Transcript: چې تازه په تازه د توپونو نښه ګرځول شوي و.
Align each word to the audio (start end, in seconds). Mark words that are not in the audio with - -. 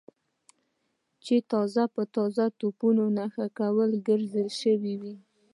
چې 1.25 1.35
تازه 1.51 1.83
په 1.95 2.01
تازه 2.15 2.45
د 2.49 2.53
توپونو 2.59 3.03
نښه 3.17 3.45
ګرځول 4.05 4.47
شوي 4.61 4.95
و. 5.01 5.03